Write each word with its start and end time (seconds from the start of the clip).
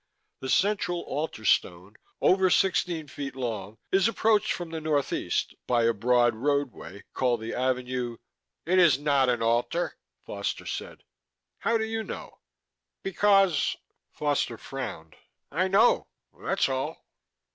The 0.39 0.49
central 0.49 1.01
altar 1.01 1.45
stone, 1.45 1.95
over 2.21 2.49
16' 2.49 3.07
long, 3.35 3.77
is 3.91 4.07
approached 4.07 4.51
from 4.51 4.71
the 4.71 4.81
northeast 4.81 5.53
by 5.67 5.83
a 5.83 5.93
broad 5.93 6.33
roadway 6.33 7.03
called 7.13 7.41
the 7.41 7.51
Avenue_ 7.51 8.17
"It 8.65 8.79
is 8.79 8.97
not 8.97 9.29
an 9.29 9.43
altar," 9.43 9.89
said 9.91 10.25
Foster. 10.25 10.97
"How 11.59 11.77
do 11.77 11.85
you 11.85 12.03
know?" 12.03 12.39
"Because" 13.03 13.75
Foster 14.17 14.57
frowned. 14.57 15.17
"I 15.51 15.67
know, 15.67 16.07
that's 16.35 16.67
all." 16.67 17.05